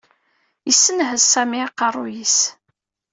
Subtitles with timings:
[0.67, 2.37] Yessenhez Sami aqerruy-is.